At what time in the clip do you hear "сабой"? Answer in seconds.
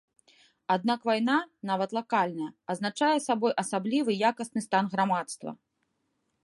3.27-3.53